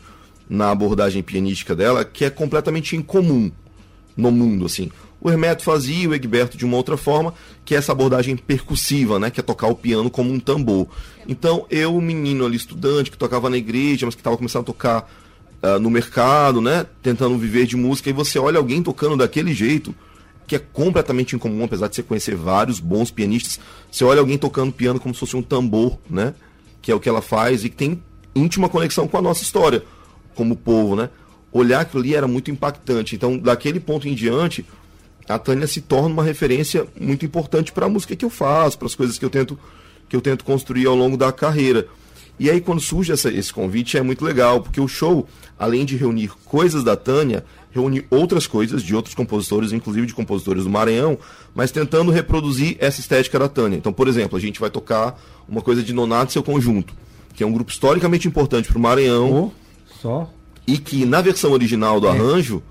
na 0.49 0.71
abordagem 0.71 1.21
pianística 1.21 1.75
dela 1.75 2.03
que 2.05 2.25
é 2.25 2.29
completamente 2.29 2.95
incomum 2.95 3.51
no 4.15 4.31
mundo, 4.31 4.65
assim. 4.65 4.91
O 5.21 5.29
Hermeto 5.29 5.63
fazia, 5.63 6.09
o 6.09 6.15
Egberto 6.15 6.57
de 6.57 6.65
uma 6.65 6.77
outra 6.77 6.95
forma, 6.95 7.33
que 7.65 7.75
é 7.75 7.77
essa 7.77 7.91
abordagem 7.91 8.37
percussiva, 8.37 9.19
né? 9.19 9.29
Que 9.29 9.39
é 9.41 9.43
tocar 9.43 9.67
o 9.67 9.75
piano 9.75 10.09
como 10.09 10.31
um 10.31 10.39
tambor. 10.39 10.87
Então, 11.27 11.65
eu, 11.69 11.99
menino 11.99 12.45
ali, 12.45 12.55
estudante, 12.55 13.11
que 13.11 13.17
tocava 13.17 13.49
na 13.49 13.57
igreja, 13.57 14.05
mas 14.05 14.15
que 14.15 14.21
estava 14.21 14.37
começando 14.37 14.61
a 14.61 14.65
tocar 14.65 15.11
uh, 15.61 15.79
no 15.79 15.89
mercado, 15.89 16.61
né? 16.61 16.85
Tentando 17.03 17.37
viver 17.37 17.65
de 17.65 17.75
música, 17.75 18.09
e 18.09 18.13
você 18.13 18.39
olha 18.39 18.57
alguém 18.57 18.81
tocando 18.81 19.17
daquele 19.17 19.53
jeito, 19.53 19.93
que 20.47 20.55
é 20.55 20.59
completamente 20.59 21.35
incomum, 21.35 21.65
apesar 21.65 21.89
de 21.89 21.95
você 21.95 22.03
conhecer 22.03 22.35
vários 22.35 22.79
bons 22.79 23.11
pianistas. 23.11 23.59
Você 23.91 24.03
olha 24.03 24.21
alguém 24.21 24.37
tocando 24.37 24.71
piano 24.71 24.99
como 24.99 25.13
se 25.13 25.19
fosse 25.19 25.35
um 25.35 25.41
tambor, 25.41 25.99
né? 26.09 26.33
Que 26.81 26.91
é 26.91 26.95
o 26.95 26.99
que 26.99 27.09
ela 27.09 27.21
faz 27.21 27.65
e 27.65 27.69
que 27.69 27.75
tem 27.75 28.01
íntima 28.33 28.69
conexão 28.69 29.07
com 29.07 29.17
a 29.17 29.21
nossa 29.21 29.43
história, 29.43 29.83
como 30.33 30.55
povo, 30.55 30.95
né? 30.95 31.09
Olhar 31.51 31.81
aquilo 31.81 32.01
ali 32.01 32.15
era 32.15 32.27
muito 32.27 32.49
impactante. 32.49 33.15
Então, 33.15 33.37
daquele 33.37 33.79
ponto 33.79 34.07
em 34.07 34.13
diante, 34.13 34.65
a 35.29 35.37
Tânia 35.37 35.67
se 35.67 35.79
torna 35.79 36.09
uma 36.09 36.23
referência 36.23 36.87
muito 36.99 37.23
importante 37.25 37.71
para 37.71 37.85
a 37.85 37.89
música 37.89 38.15
que 38.15 38.25
eu 38.25 38.29
faço, 38.29 38.77
para 38.77 38.87
as 38.87 38.95
coisas 38.95 39.17
que 39.17 39.23
eu 39.23 39.29
tento 39.29 39.57
que 40.09 40.15
eu 40.15 40.21
tento 40.21 40.43
construir 40.43 40.87
ao 40.87 40.95
longo 40.95 41.15
da 41.15 41.31
carreira. 41.31 41.87
E 42.39 42.49
aí 42.49 42.59
quando 42.59 42.81
surge 42.81 43.11
essa, 43.11 43.31
esse 43.31 43.53
convite 43.53 43.95
é 43.95 44.01
muito 44.01 44.25
legal, 44.25 44.59
porque 44.59 44.81
o 44.81 44.87
show, 44.87 45.27
além 45.57 45.85
de 45.85 45.95
reunir 45.95 46.31
coisas 46.45 46.83
da 46.83 46.95
Tânia, 46.95 47.45
reúne 47.69 48.03
outras 48.09 48.47
coisas 48.47 48.81
de 48.81 48.95
outros 48.95 49.13
compositores, 49.13 49.71
inclusive 49.71 50.07
de 50.07 50.15
compositores 50.15 50.63
do 50.63 50.69
Maranhão, 50.69 51.17
mas 51.53 51.71
tentando 51.71 52.11
reproduzir 52.11 52.75
essa 52.79 52.99
estética 52.99 53.37
da 53.37 53.47
Tânia. 53.47 53.77
Então, 53.77 53.93
por 53.93 54.07
exemplo, 54.07 54.35
a 54.35 54.41
gente 54.41 54.59
vai 54.59 54.71
tocar 54.71 55.21
uma 55.47 55.61
coisa 55.61 55.83
de 55.83 55.93
Nonato 55.93 56.31
e 56.31 56.33
seu 56.33 56.41
conjunto, 56.41 56.95
que 57.35 57.43
é 57.43 57.45
um 57.45 57.51
grupo 57.51 57.69
historicamente 57.69 58.27
importante 58.27 58.67
para 58.67 58.77
o 58.77 58.81
Maranhão. 58.81 59.31
Oh, 59.31 59.51
só. 60.01 60.31
E 60.65 60.77
que 60.79 61.05
na 61.05 61.21
versão 61.21 61.51
original 61.51 61.99
do 61.99 62.07
é. 62.07 62.09
arranjo, 62.09 62.63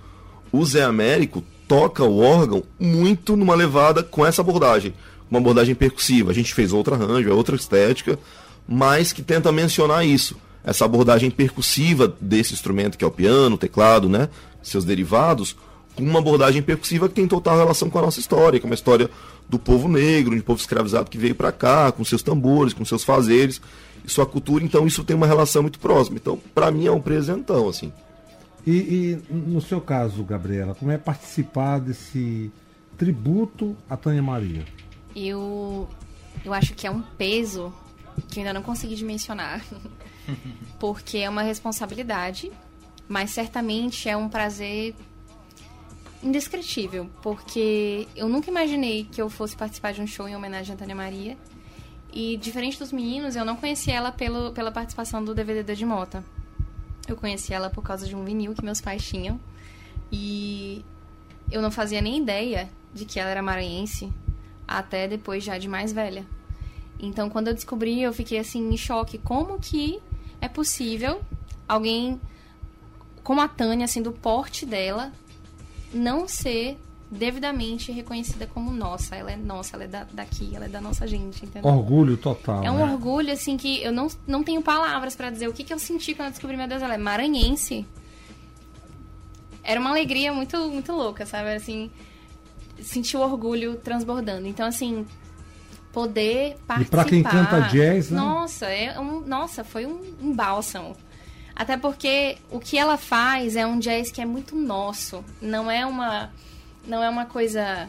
o 0.51 0.65
Zé 0.65 0.83
Américo 0.83 1.45
toca 1.69 2.03
o 2.03 2.19
órgão 2.19 2.63
muito 2.81 3.37
numa 3.37 3.55
levada 3.55 4.03
com 4.03 4.25
essa 4.25 4.41
abordagem, 4.41 4.95
uma 5.31 5.39
abordagem 5.39 5.75
percussiva. 5.75 6.31
A 6.31 6.35
gente 6.35 6.55
fez 6.55 6.73
outro 6.73 6.95
arranjo, 6.95 7.29
é 7.29 7.33
outra 7.33 7.55
estética, 7.55 8.19
mas 8.67 9.13
que 9.13 9.23
tenta 9.23 9.53
mencionar 9.53 10.05
isso, 10.05 10.37
essa 10.65 10.87
abordagem 10.87 11.31
percussiva 11.31 12.13
desse 12.21 12.55
instrumento 12.55 12.97
que 12.97 13.05
é 13.05 13.07
o 13.07 13.11
piano, 13.11 13.57
o 13.57 13.59
teclado, 13.59 14.09
né, 14.09 14.31
seus 14.63 14.85
derivados, 14.85 15.55
com 15.95 16.03
uma 16.03 16.21
abordagem 16.21 16.63
percussiva 16.63 17.09
que 17.09 17.15
tem 17.15 17.29
total 17.29 17.57
relação 17.59 17.91
com 17.91 17.99
a 17.99 18.03
nossa 18.03 18.21
história, 18.21 18.59
que 18.59 18.65
é 18.65 18.69
uma 18.69 18.75
história 18.75 19.11
do 19.49 19.59
povo 19.59 19.89
negro, 19.89 20.35
de 20.35 20.43
povo 20.43 20.61
escravizado 20.61 21.11
que 21.11 21.19
veio 21.19 21.35
para 21.35 21.53
cá, 21.53 21.93
com 21.93 22.05
seus 22.05 22.23
tambores, 22.23 22.73
com 22.73 22.85
seus 22.85 23.05
fazeres, 23.05 23.61
e 24.05 24.11
sua 24.11 24.25
cultura, 24.25 24.65
então 24.65 24.87
isso 24.87 25.05
tem 25.05 25.17
uma 25.17 25.27
relação 25.27 25.63
muito 25.63 25.79
próxima. 25.79 26.17
Então, 26.17 26.39
para 26.55 26.71
mim 26.71 26.87
é 26.87 26.93
um 26.93 27.01
presentão, 27.01 27.69
assim. 27.69 27.93
E, 28.71 29.23
e, 29.31 29.33
no 29.33 29.63
seu 29.63 29.81
caso, 29.81 30.23
Gabriela, 30.23 30.75
como 30.75 30.91
é 30.91 30.99
participar 30.99 31.79
desse 31.79 32.53
tributo 32.99 33.75
a 33.89 33.97
Tânia 33.97 34.23
Maria? 34.23 34.63
Eu, 35.17 35.89
eu 36.45 36.53
acho 36.53 36.75
que 36.75 36.87
é 36.87 36.91
um 36.91 37.01
peso 37.01 37.73
que 38.29 38.39
eu 38.39 38.43
ainda 38.43 38.53
não 38.53 38.63
consegui 38.63 38.95
dimensionar, 38.95 39.65
porque 40.79 41.17
é 41.17 41.31
uma 41.31 41.41
responsabilidade, 41.41 42.53
mas 43.09 43.31
certamente 43.31 44.07
é 44.07 44.15
um 44.15 44.29
prazer 44.29 44.95
indescritível, 46.23 47.09
porque 47.23 48.07
eu 48.15 48.29
nunca 48.29 48.51
imaginei 48.51 49.09
que 49.11 49.23
eu 49.23 49.31
fosse 49.31 49.57
participar 49.57 49.95
de 49.95 50.03
um 50.03 50.07
show 50.07 50.29
em 50.29 50.37
homenagem 50.37 50.75
a 50.75 50.77
Tânia 50.77 50.95
Maria. 50.95 51.39
E 52.13 52.37
diferente 52.37 52.79
dos 52.79 52.93
meninos, 52.93 53.35
eu 53.35 53.47
não 53.47 53.57
conheci 53.57 53.91
ela 53.91 54.13
pelo, 54.13 54.53
pela 54.53 54.71
participação 54.71 55.25
do 55.25 55.35
DVD 55.35 55.75
de 55.75 55.87
Mota. 55.87 56.23
Eu 57.09 57.17
conheci 57.17 57.55
ela 57.55 57.71
por 57.71 57.83
causa 57.83 58.07
de 58.07 58.15
um 58.15 58.25
vinil 58.25 58.55
que 58.55 58.65
meus 58.65 58.81
pais 58.81 59.03
tinham. 59.03 59.41
E 60.13 60.85
eu 61.51 61.63
não 61.63 61.71
fazia 61.71 62.01
nem 62.01 62.19
ideia 62.19 62.69
de 62.93 63.05
que 63.05 63.19
ela 63.19 63.31
era 63.31 63.43
maranhense 63.43 64.13
até 64.67 65.09
depois 65.09 65.43
já 65.43 65.57
de 65.57 65.67
mais 65.67 65.93
velha. 65.93 66.27
Então, 67.01 67.31
quando 67.31 67.49
eu 67.49 67.55
descobri, 67.55 68.03
eu 68.03 68.13
fiquei 68.13 68.39
assim 68.39 68.73
em 68.73 68.77
choque. 68.77 69.19
Como 69.19 69.59
que 69.59 70.01
é 70.41 70.49
possível 70.49 71.23
alguém 71.67 72.21
como 73.23 73.41
a 73.41 73.49
Tânia, 73.49 73.85
assim, 73.85 74.03
do 74.03 74.11
porte 74.11 74.65
dela, 74.65 75.13
não 75.93 76.27
ser 76.27 76.79
devidamente 77.11 77.91
reconhecida 77.91 78.47
como 78.47 78.71
nossa. 78.71 79.17
Ela 79.17 79.33
é 79.33 79.37
nossa, 79.37 79.77
ela 79.77 79.85
é 79.85 79.89
da, 79.89 80.07
daqui, 80.13 80.55
ela 80.55 80.67
é 80.67 80.69
da 80.69 80.81
nossa 80.81 81.07
gente, 81.07 81.45
entendeu? 81.45 81.71
Orgulho 81.71 82.17
total. 82.17 82.63
É 82.63 82.71
um 82.71 82.79
né? 82.79 82.93
orgulho, 82.93 83.33
assim, 83.33 83.57
que 83.57 83.83
eu 83.83 83.93
não, 83.93 84.09
não 84.27 84.43
tenho 84.43 84.63
palavras 84.63 85.17
para 85.17 85.31
dizer 85.31 85.49
o 85.49 85.53
que, 85.53 85.65
que 85.65 85.73
eu 85.73 85.79
senti 85.79 86.15
quando 86.15 86.27
eu 86.27 86.33
descobri, 86.33 86.57
meu 86.57 86.69
Deus, 86.69 86.83
ela 86.83 86.95
é 86.95 86.99
maranhense. 86.99 87.87
Era 89.63 89.81
uma 89.81 89.91
alegria 89.91 90.33
muito, 90.33 90.57
muito 90.69 90.93
louca, 90.93 91.27
sabe? 91.27 91.55
Assim, 91.55 91.91
senti 92.81 93.17
o 93.17 93.21
orgulho 93.21 93.77
transbordando. 93.77 94.47
Então, 94.47 94.67
assim, 94.67 95.07
poder 95.93 96.57
participar... 96.67 96.81
E 96.81 96.85
pra 96.85 97.05
quem 97.05 97.23
canta 97.23 97.61
jazz, 97.69 98.11
né? 98.11 98.19
Nossa, 98.19 98.67
é 98.67 98.99
um, 98.99 99.21
nossa 99.21 99.65
foi 99.65 99.87
um, 99.87 100.01
um 100.23 100.33
bálsamo. 100.33 100.97
Até 101.55 101.77
porque 101.77 102.39
o 102.51 102.61
que 102.61 102.79
ela 102.79 102.97
faz 102.97 103.57
é 103.57 103.67
um 103.67 103.79
jazz 103.79 104.13
que 104.13 104.21
é 104.21 104.27
muito 104.27 104.55
nosso. 104.55 105.25
Não 105.43 105.71
é 105.71 105.85
uma 105.85 106.31
não 106.89 107.05
é 107.05 107.09
uma 107.09 107.27
coisa 107.27 107.89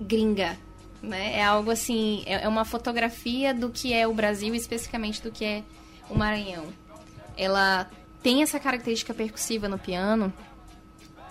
gringa, 0.00 0.56
né? 1.02 1.38
É 1.38 1.44
algo 1.44 1.70
assim, 1.70 2.22
é, 2.24 2.44
é 2.44 2.48
uma 2.48 2.64
fotografia 2.64 3.52
do 3.52 3.68
que 3.68 3.92
é 3.92 4.06
o 4.06 4.14
Brasil, 4.14 4.54
especificamente 4.54 5.20
do 5.22 5.30
que 5.30 5.44
é 5.44 5.62
o 6.08 6.16
Maranhão. 6.16 6.66
Ela 7.36 7.90
tem 8.22 8.42
essa 8.42 8.60
característica 8.60 9.12
percussiva 9.12 9.68
no 9.68 9.78
piano, 9.78 10.32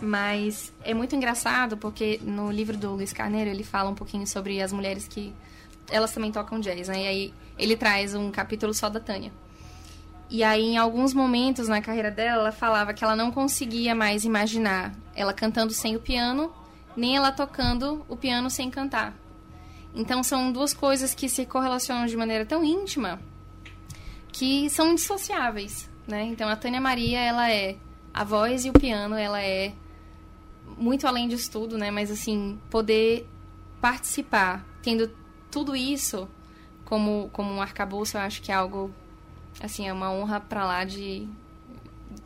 mas 0.01 0.73
é 0.83 0.93
muito 0.93 1.15
engraçado 1.15 1.77
porque 1.77 2.19
no 2.21 2.51
livro 2.51 2.77
do 2.77 2.91
Luiz 2.91 3.13
Carneiro 3.13 3.49
ele 3.49 3.63
fala 3.63 3.89
um 3.89 3.95
pouquinho 3.95 4.27
sobre 4.27 4.61
as 4.61 4.73
mulheres 4.73 5.07
que 5.07 5.33
elas 5.89 6.11
também 6.11 6.31
tocam 6.31 6.59
jazz, 6.59 6.89
né? 6.89 7.03
E 7.03 7.07
aí 7.07 7.33
ele 7.57 7.77
traz 7.77 8.13
um 8.13 8.29
capítulo 8.31 8.73
só 8.73 8.89
da 8.89 8.99
Tânia. 8.99 9.31
E 10.27 10.43
aí, 10.43 10.63
em 10.63 10.77
alguns 10.77 11.13
momentos 11.13 11.67
na 11.67 11.81
carreira 11.81 12.09
dela, 12.09 12.41
ela 12.41 12.51
falava 12.51 12.93
que 12.93 13.03
ela 13.03 13.15
não 13.15 13.31
conseguia 13.31 13.93
mais 13.93 14.25
imaginar 14.25 14.91
ela 15.15 15.31
cantando 15.31 15.71
sem 15.71 15.95
o 15.95 15.99
piano 15.99 16.51
nem 16.95 17.15
ela 17.15 17.31
tocando 17.31 18.05
o 18.07 18.15
piano 18.15 18.49
sem 18.49 18.69
cantar. 18.69 19.13
Então 19.93 20.21
são 20.23 20.51
duas 20.51 20.73
coisas 20.73 21.13
que 21.13 21.29
se 21.29 21.45
correlacionam 21.45 22.05
de 22.05 22.17
maneira 22.17 22.45
tão 22.45 22.63
íntima 22.63 23.19
que 24.31 24.69
são 24.69 24.91
indissociáveis, 24.91 25.89
né? 26.05 26.23
Então 26.23 26.49
a 26.49 26.55
Tânia 26.55 26.81
Maria, 26.81 27.19
ela 27.19 27.49
é 27.49 27.77
a 28.13 28.23
voz 28.23 28.65
e 28.65 28.69
o 28.69 28.73
piano, 28.73 29.15
ela 29.15 29.41
é 29.41 29.73
muito 30.77 31.07
além 31.07 31.27
disso 31.27 31.49
tudo, 31.49 31.77
né? 31.77 31.89
Mas 31.91 32.11
assim, 32.11 32.59
poder 32.69 33.27
participar 33.79 34.65
tendo 34.81 35.09
tudo 35.49 35.75
isso 35.75 36.27
como 36.83 37.29
como 37.31 37.51
um 37.51 37.61
arcabouço, 37.61 38.17
eu 38.17 38.21
acho 38.21 38.41
que 38.41 38.51
é 38.51 38.55
algo 38.55 38.93
assim, 39.61 39.87
é 39.87 39.93
uma 39.93 40.11
honra 40.11 40.39
para 40.41 40.65
lá 40.65 40.83
de 40.83 41.27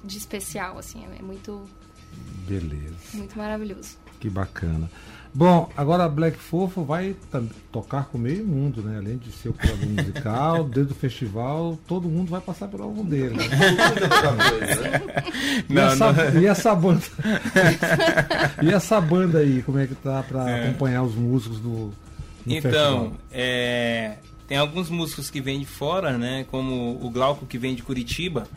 de 0.03 0.17
especial, 0.17 0.77
assim, 0.77 1.05
é 1.05 1.21
muito 1.21 1.67
Beleza. 2.47 2.95
Muito 3.13 3.37
maravilhoso. 3.37 3.97
Que 4.19 4.29
bacana. 4.29 4.89
Bom, 5.33 5.69
agora 5.77 6.05
a 6.05 6.09
Black 6.09 6.37
Fofo 6.37 6.83
vai 6.83 7.15
tocar 7.71 8.05
com 8.05 8.17
meio 8.17 8.45
mundo, 8.45 8.81
né? 8.81 8.97
Além 8.97 9.17
de 9.17 9.31
ser 9.31 9.49
o 9.49 9.53
curador 9.53 9.87
musical, 9.87 10.63
desde 10.67 10.91
o 10.91 10.95
festival, 10.95 11.77
todo 11.87 12.09
mundo 12.09 12.29
vai 12.29 12.41
passar 12.41 12.67
pelo 12.67 12.83
álbum 12.83 13.05
dele. 13.05 13.35
Né? 13.35 13.45
e, 15.69 15.73
não, 15.73 15.83
essa, 15.83 16.13
não. 16.13 16.41
e 16.41 16.47
essa 16.47 16.75
banda. 16.75 17.03
e 18.63 18.69
essa 18.69 18.99
banda 18.99 19.39
aí, 19.39 19.61
como 19.61 19.77
é 19.77 19.85
que 19.85 19.95
tá 19.95 20.23
para 20.23 20.49
é. 20.49 20.63
acompanhar 20.63 21.03
os 21.03 21.13
músicos 21.13 21.59
do. 21.59 21.93
então, 22.47 23.13
é, 23.31 24.15
tem 24.47 24.57
alguns 24.57 24.89
músicos 24.89 25.29
que 25.29 25.39
vêm 25.39 25.59
de 25.59 25.67
fora, 25.67 26.17
né? 26.17 26.47
Como 26.49 27.05
o 27.05 27.09
Glauco 27.11 27.45
que 27.45 27.59
vem 27.59 27.75
de 27.75 27.83
Curitiba. 27.83 28.47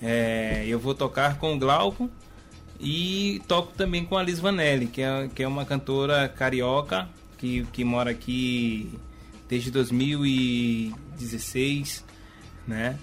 É, 0.00 0.64
eu 0.66 0.78
vou 0.78 0.94
tocar 0.94 1.36
com 1.36 1.54
o 1.54 1.58
Glauco 1.58 2.10
e 2.80 3.42
toco 3.46 3.72
também 3.76 4.04
com 4.04 4.16
a 4.16 4.22
Liz 4.22 4.38
Vanelli, 4.38 4.86
que 4.86 5.02
é, 5.02 5.28
que 5.34 5.42
é 5.42 5.48
uma 5.48 5.64
cantora 5.64 6.28
carioca 6.28 7.08
que, 7.38 7.66
que 7.72 7.84
mora 7.84 8.10
aqui 8.10 8.90
desde 9.48 9.70
2016, 9.70 12.04
né? 12.66 12.98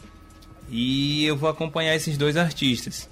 E 0.70 1.26
eu 1.26 1.38
vou 1.38 1.50
acompanhar 1.50 1.96
esses 1.96 2.18
dois 2.18 2.38
artistas. 2.38 3.10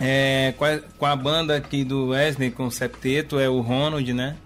É, 0.00 0.54
com, 0.56 0.64
a, 0.64 0.78
com, 0.78 1.06
a, 1.06 1.16
banda 1.16 1.56
aqui 1.56 1.82
do 1.82 2.08
Wesley, 2.08 2.52
com 2.52 2.66
o 2.66 2.70
septeto, 2.70 3.38
é 3.38 3.48
o 3.48 3.60
Ronald, 3.60 4.12
né? 4.12 4.36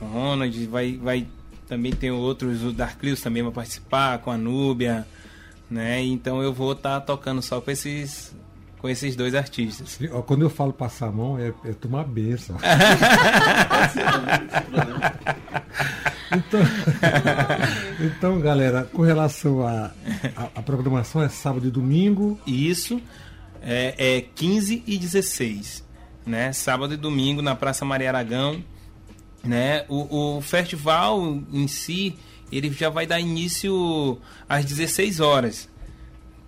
O 0.00 0.04
Ronald 0.04 0.66
vai, 0.66 0.96
vai 0.96 1.26
também 1.66 1.92
tem 1.92 2.10
outros, 2.10 2.62
o 2.62 2.72
Darklius 2.72 3.20
também 3.20 3.42
vai 3.42 3.52
participar, 3.52 4.18
com 4.18 4.30
a 4.30 4.38
Núbia, 4.38 5.06
né? 5.68 6.02
Então 6.02 6.42
eu 6.42 6.52
vou 6.52 6.72
estar 6.72 7.00
tocando 7.00 7.42
só 7.42 7.60
com 7.60 7.70
esses 7.70 8.34
com 8.80 8.88
esses 8.88 9.14
dois 9.14 9.34
artistas. 9.34 9.98
Quando 10.26 10.42
eu 10.42 10.50
falo 10.50 10.72
passar 10.72 11.08
a 11.08 11.12
mão, 11.12 11.38
é, 11.38 11.52
é 11.64 11.72
tomar 11.72 12.04
benção. 12.04 12.56
então, 16.34 16.60
então, 18.00 18.40
galera, 18.40 18.88
com 18.92 19.02
relação 19.02 19.66
à 19.66 19.90
a, 20.36 20.50
a 20.56 20.62
programação, 20.62 21.22
é 21.22 21.28
sábado 21.28 21.66
e 21.66 21.70
domingo. 21.70 22.40
Isso 22.46 23.00
é, 23.62 24.16
é 24.16 24.20
15 24.34 24.82
e 24.86 24.98
16, 24.98 25.84
né? 26.26 26.52
Sábado 26.52 26.94
e 26.94 26.96
domingo 26.96 27.42
na 27.42 27.54
Praça 27.54 27.84
Maria 27.84 28.08
Aragão, 28.08 28.64
né? 29.44 29.84
O, 29.88 30.36
o 30.36 30.40
festival 30.40 31.38
em 31.52 31.68
si, 31.68 32.16
ele 32.50 32.72
já 32.72 32.88
vai 32.88 33.06
dar 33.06 33.20
início 33.20 34.18
às 34.48 34.64
16 34.64 35.20
horas, 35.20 35.68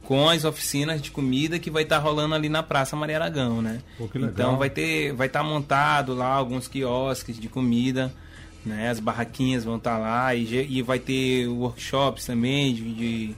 com 0.04 0.28
as 0.28 0.44
oficinas 0.44 1.00
de 1.00 1.10
comida 1.10 1.58
que 1.58 1.70
vai 1.70 1.84
estar 1.84 1.98
rolando 1.98 2.34
ali 2.34 2.48
na 2.48 2.62
Praça 2.62 2.96
Maria 2.96 3.16
Aragão, 3.16 3.62
né? 3.62 3.80
Pô. 3.96 4.08
Então 4.14 4.56
vai 4.56 4.68
ter, 4.68 5.12
vai 5.12 5.26
estar 5.26 5.42
montado 5.42 6.14
lá 6.14 6.26
alguns 6.26 6.66
quiosques 6.66 7.38
de 7.38 7.48
comida, 7.48 8.12
né? 8.64 8.90
As 8.90 8.98
barraquinhas 8.98 9.64
vão 9.64 9.76
estar 9.76 9.98
lá 9.98 10.34
e, 10.34 10.78
e 10.78 10.82
vai 10.82 10.98
ter 10.98 11.46
workshops 11.46 12.26
também 12.26 12.74
de, 12.74 12.94
de, 12.94 13.34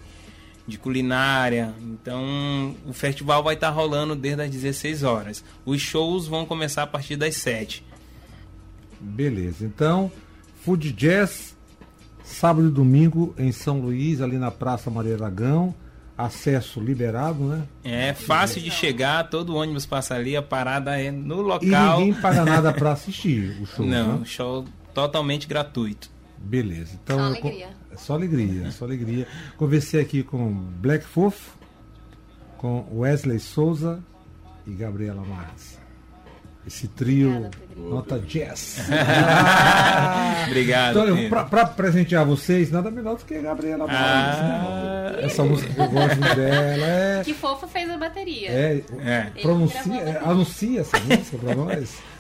de 0.67 0.79
culinária. 0.79 1.75
Então 1.83 2.75
o 2.87 2.93
festival 2.93 3.43
vai 3.43 3.55
estar 3.55 3.71
rolando 3.71 4.17
desde 4.17 4.43
as 4.43 4.51
16 4.51 5.03
horas. 5.03 5.45
Os 5.67 5.81
shows 5.81 6.27
vão 6.27 6.47
começar 6.47 6.85
a 6.85 6.87
partir 6.87 7.17
das 7.17 7.37
7. 7.37 7.85
Beleza. 8.99 9.67
Então, 9.67 10.11
Food 10.65 10.93
Jazz, 10.93 11.55
sábado 12.25 12.69
e 12.69 12.71
domingo 12.71 13.35
em 13.37 13.53
São 13.53 13.81
Luís, 13.81 14.23
ali 14.23 14.39
na 14.39 14.51
Praça 14.51 14.91
Maria 14.91 15.15
Aragão. 15.15 15.75
Acesso 16.17 16.81
liberado, 16.81 17.43
né? 17.45 17.65
É 17.83 18.15
fácil 18.15 18.63
de 18.63 18.71
chegar, 18.71 19.29
todo 19.29 19.57
ônibus 19.57 19.85
passa 19.85 20.15
ali, 20.15 20.37
a 20.37 20.43
parada 20.43 20.97
é 21.01 21.11
no 21.11 21.41
E 21.41 21.43
local. 21.43 21.99
ninguém 21.99 22.15
paga 22.15 22.45
nada 22.47 22.73
para 22.73 22.93
assistir 22.93 23.61
o 23.61 23.67
show. 23.67 23.85
Não, 23.85 24.19
né? 24.21 24.25
show 24.25 24.65
totalmente 24.95 25.49
gratuito. 25.49 26.09
Beleza. 26.39 26.99
Então, 27.03 27.19
Só 27.19 27.25
alegria. 27.25 27.69
Só 27.97 28.15
alegria, 28.15 28.71
só 28.71 28.85
alegria. 28.85 29.27
Conversei 29.57 30.01
aqui 30.01 30.23
com 30.23 30.53
Black 30.53 31.05
Fofo, 31.05 31.57
com 32.59 32.87
Wesley 32.93 33.41
Souza 33.41 34.01
e 34.67 34.71
Gabriela 34.73 35.23
Marques. 35.25 35.79
Esse 36.67 36.89
trio 36.89 37.29
Obrigada, 37.31 37.57
nota 37.77 38.19
jazz. 38.21 38.79
Obrigado. 40.47 40.99
então, 41.01 41.29
pra, 41.29 41.45
pra 41.45 41.67
presentear 41.67 42.25
vocês, 42.25 42.71
nada 42.71 42.91
melhor 42.91 43.17
do 43.17 43.25
que 43.25 43.39
Gabriela 43.39 43.87
Marques. 43.87 44.41
né? 44.41 44.65
Ah, 44.67 45.17
Essa 45.21 45.45
música 45.45 45.73
que 45.73 45.81
eu 45.81 45.89
gosto 45.89 46.21
dela 46.21 46.87
é. 46.87 47.23
Que 47.25 47.35
fofo 47.35 47.69
fez 47.69 47.91
a 47.91 47.97
bateria. 47.99 48.51
é, 48.51 48.83
é. 49.05 49.21
pronuncia, 49.43 50.01
é, 50.01 50.19
anuncia 50.25 50.81
essa 50.81 50.99
música 51.01 51.39
pra 51.39 51.55
nós. 51.55 51.97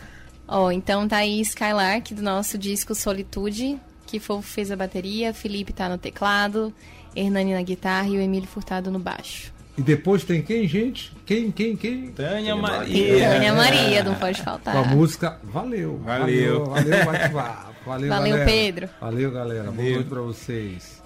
Ó, 0.46 0.70
então 0.70 1.08
tá 1.08 1.18
aí 1.18 1.40
Skylark 1.40 2.12
do 2.14 2.22
nosso 2.22 2.58
disco 2.58 2.94
Solitude, 2.94 3.80
que 4.06 4.20
Fofo 4.20 4.46
fez 4.46 4.70
a 4.70 4.76
bateria, 4.76 5.32
Felipe 5.32 5.72
tá 5.72 5.88
no 5.88 5.96
teclado, 5.96 6.70
Hernani 7.16 7.54
na 7.54 7.62
guitarra 7.62 8.08
e 8.08 8.18
o 8.18 8.20
Emílio 8.20 8.46
Furtado 8.46 8.90
no 8.90 8.98
baixo. 8.98 9.53
E 9.76 9.82
depois 9.82 10.22
tem 10.22 10.40
quem, 10.40 10.68
gente? 10.68 11.12
Quem, 11.26 11.50
quem, 11.50 11.76
quem? 11.76 12.12
Tânia 12.12 12.54
Maria. 12.54 13.28
Tânia 13.28 13.52
Maria, 13.52 14.04
não 14.04 14.14
pode 14.14 14.40
faltar. 14.40 14.72
Com 14.72 14.80
a 14.80 14.84
música 14.84 15.38
Valeu. 15.42 15.98
Valeu. 16.04 16.66
Valeu, 16.66 17.04
valeu. 17.04 17.64
Valeu, 17.84 18.08
Valeu. 18.08 18.44
Pedro. 18.46 18.88
Valeu, 18.98 19.30
galera. 19.30 19.70
Boa 19.70 19.90
noite 19.90 20.08
pra 20.08 20.20
vocês. 20.22 21.02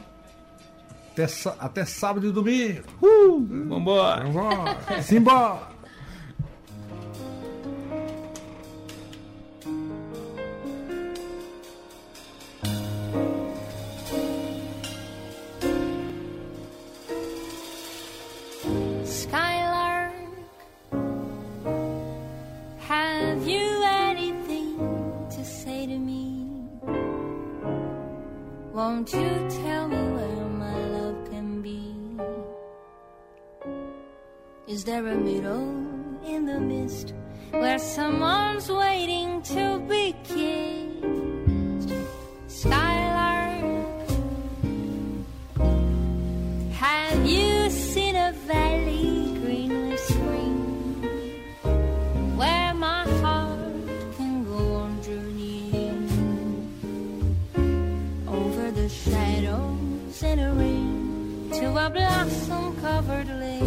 Até, 1.10 1.26
até 1.58 1.84
sábado 1.84 2.28
e 2.28 2.30
domingo. 2.30 2.82
Vambora. 3.68 4.24
Vambora. 4.24 5.02
Simbora. 5.02 5.77
Won't 28.88 29.12
you 29.12 29.46
tell 29.62 29.86
me 29.86 30.02
where 30.16 30.48
my 30.64 30.78
love 30.96 31.30
can 31.30 31.60
be? 31.60 31.94
Is 34.66 34.82
there 34.82 35.06
a 35.06 35.14
middle 35.14 35.68
in 36.24 36.46
the 36.46 36.58
mist 36.58 37.12
where 37.50 37.78
someone's 37.78 38.70
waiting 38.72 39.42
to 39.42 39.78
be 39.90 40.16
kissed? 40.24 40.57
To 61.58 61.66
a 61.76 61.90
blossom 61.90 62.76
covered 62.80 63.28
lake? 63.40 63.62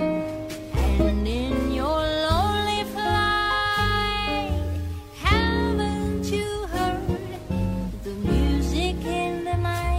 And 0.00 1.28
in 1.28 1.72
your 1.72 2.00
lonely 2.28 2.82
flight, 2.94 4.50
haven't 5.22 6.24
you 6.24 6.50
heard 6.66 8.02
the 8.02 8.14
music 8.14 8.96
in 9.04 9.44
the 9.44 9.56
night? 9.56 9.91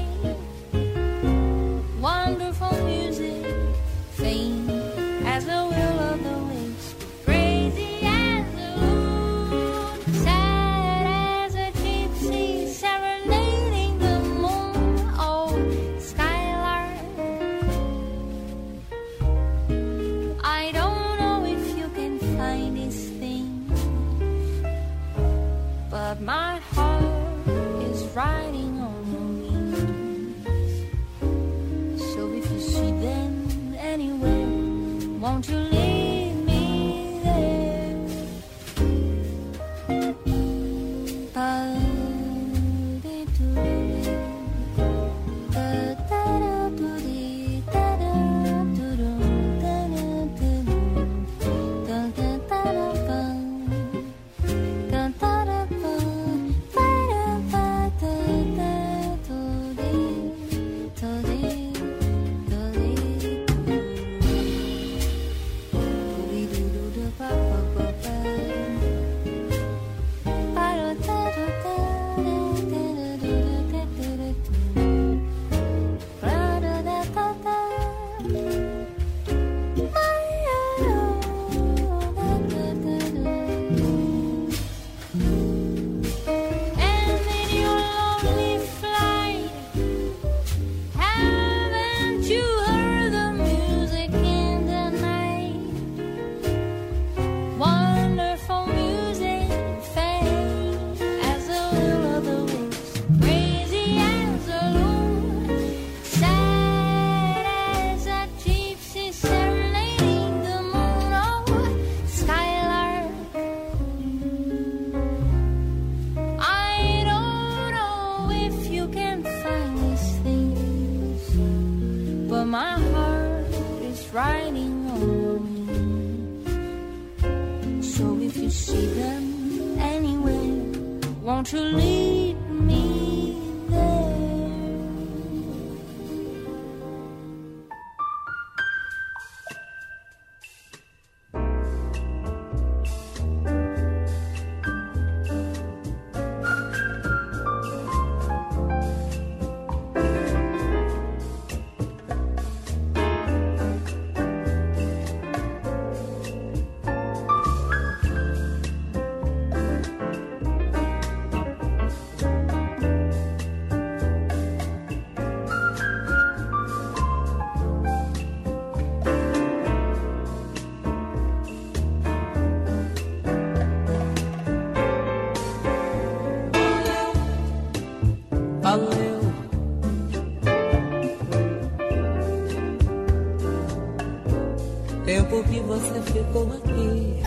Ficou 186.13 186.47
aqui. 186.53 187.23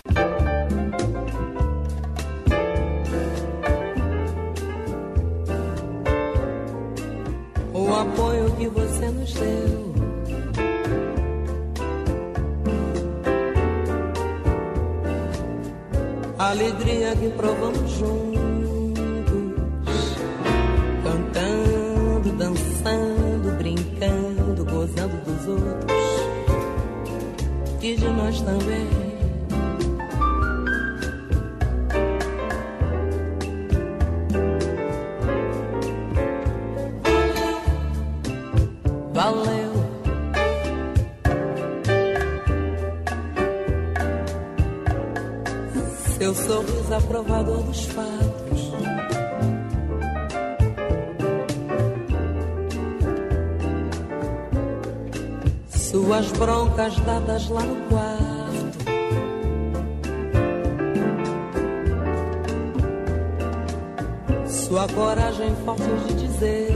O 7.73 7.93
apoio 7.93 8.51
que 8.55 8.67
você 8.69 9.09
nos 9.09 9.33
deu. 9.33 9.87
A 16.39 16.51
alegria 16.51 17.15
que 17.15 17.29
provamos 17.31 17.91
juntos 17.91 18.66
e 27.87 27.95
de 27.95 28.07
nós 28.09 28.41
também. 28.41 28.87
Valeu. 39.13 39.71
Seu 46.17 46.35
sorriso 46.35 46.93
aprovador 46.93 47.63
dos 47.63 47.85
fatos. 47.85 48.16
Suas 56.17 56.31
broncas 56.31 56.95
dadas 57.01 57.47
lá 57.49 57.61
no 57.61 57.75
quarto. 57.89 58.77
Sua 64.47 64.87
coragem 64.87 65.55
fácil 65.63 65.95
de 66.07 66.13
dizer 66.15 66.75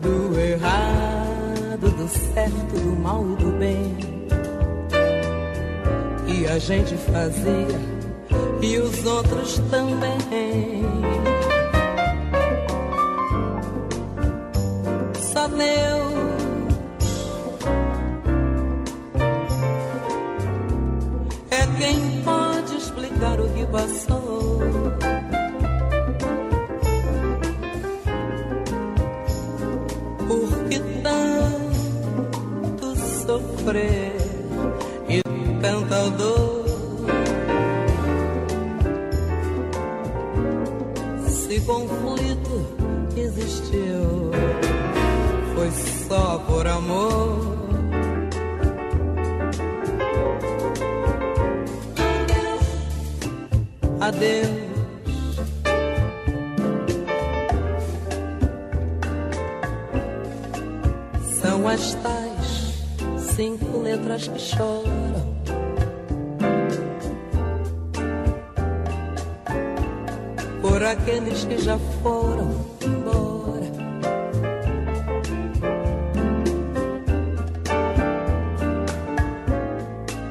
do 0.00 0.38
errado, 0.38 1.90
do 1.90 2.08
certo, 2.08 2.80
do 2.80 2.96
mal 3.00 3.24
e 3.32 3.34
do 3.34 3.50
bem. 3.58 3.96
E 6.28 6.46
a 6.46 6.58
gente 6.60 6.94
fazia 6.98 7.80
e 8.62 8.78
os 8.78 9.04
outros 9.06 9.58
também. 9.70 10.84
Só 15.20 15.48
Deus 15.48 16.07
sofrer 33.68 34.16
e 35.08 35.22
tanta 35.60 36.10
dor? 36.10 36.64
Se 41.28 41.60
conflito 41.60 42.66
existiu, 43.16 44.30
foi 45.54 45.70
só 46.08 46.38
por 46.46 46.66
amor. 46.66 47.58
Adeus. 54.00 54.67
Cinco 63.38 63.78
letras 63.78 64.26
que 64.26 64.40
choram. 64.40 65.38
Por 70.60 70.82
aqueles 70.82 71.44
que 71.44 71.56
já 71.58 71.78
foram 72.02 72.50
embora. 72.84 73.68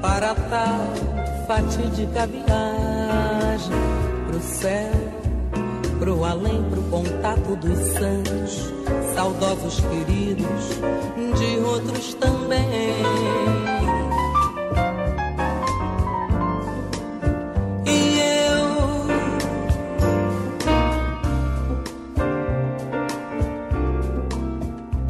Para 0.01 0.35
tal 0.35 1.47
fatídica 1.47 2.27
viagem 2.27 3.77
pro 4.27 4.41
céu, 4.41 4.91
pro 5.97 6.25
além, 6.25 6.61
pro 6.69 6.81
contato 6.89 7.55
dos 7.55 7.79
santos, 7.93 8.73
saudosos 9.17 9.79
queridos, 9.79 10.79
de 11.39 11.59
outros 11.61 12.13
também. 12.13 12.69
E 17.83 18.19
eu 18.19 18.67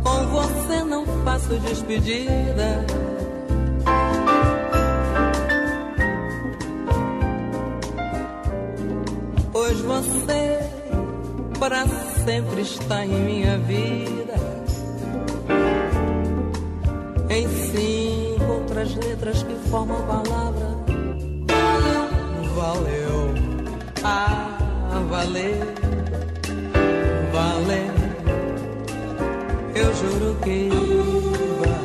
com 0.01 0.25
você 0.27 0.83
não 0.85 1.05
faço 1.25 1.59
despedida. 1.59 2.85
Pois 9.51 9.81
você 9.81 10.59
para 11.59 11.83
sempre 12.27 12.61
está 12.61 13.05
em 13.05 13.19
minha 13.23 13.57
vida. 13.59 14.33
Em 17.29 17.47
cinco 17.47 18.51
outras 18.51 18.93
letras 18.95 19.43
que 19.43 19.55
formam 19.69 20.05
palavra. 20.05 20.75
Valeu, 22.53 23.33
ah, 24.03 24.59
valeu, 25.09 25.59
valeu. 27.31 27.93
Eu 29.73 29.95
juro 29.95 30.37
que 30.43 30.67
valeu. 31.59 31.76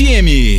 FM. 0.00 0.49